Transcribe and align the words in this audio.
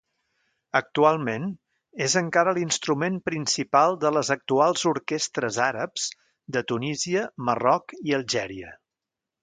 Actualment, 0.77 1.43
és 2.05 2.15
encara 2.21 2.55
l'instrument 2.59 3.21
principal 3.29 3.99
de 4.05 4.13
les 4.17 4.33
actuals 4.39 4.87
orquestres 4.95 5.61
àrabs 5.69 6.09
de 6.57 6.69
Tunísia, 6.73 7.31
Marroc 7.51 7.99
i 8.11 8.21
Algèria. 8.23 8.79